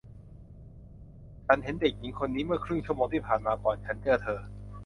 [1.45, 4.39] ฉันเห็นเด็กหญิงคนนี้เมื่อครึ่งชั่วโมงที่ผ่านมาก่อนฉันเจอเธอ